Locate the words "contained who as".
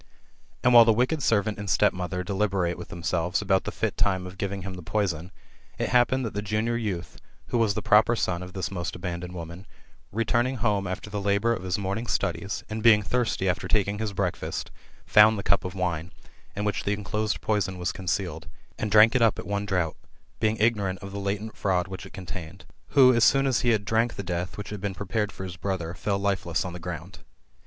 22.11-23.23